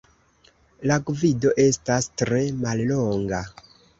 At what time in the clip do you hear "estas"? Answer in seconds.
1.65-2.09